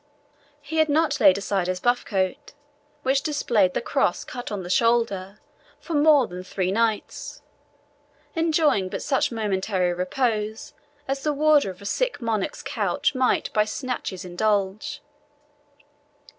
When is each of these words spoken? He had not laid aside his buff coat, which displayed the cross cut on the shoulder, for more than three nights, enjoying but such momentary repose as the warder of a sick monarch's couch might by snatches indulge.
He 0.63 0.77
had 0.77 0.89
not 0.89 1.19
laid 1.19 1.37
aside 1.37 1.67
his 1.67 1.79
buff 1.79 2.03
coat, 2.05 2.53
which 3.03 3.21
displayed 3.21 3.75
the 3.75 3.81
cross 3.83 4.23
cut 4.23 4.51
on 4.51 4.63
the 4.63 4.69
shoulder, 4.71 5.39
for 5.79 5.93
more 5.93 6.25
than 6.25 6.43
three 6.43 6.71
nights, 6.71 7.43
enjoying 8.35 8.89
but 8.89 9.03
such 9.03 9.31
momentary 9.31 9.93
repose 9.93 10.73
as 11.07 11.21
the 11.21 11.33
warder 11.33 11.69
of 11.69 11.83
a 11.83 11.85
sick 11.85 12.19
monarch's 12.19 12.63
couch 12.63 13.13
might 13.13 13.53
by 13.53 13.63
snatches 13.63 14.25
indulge. 14.25 15.03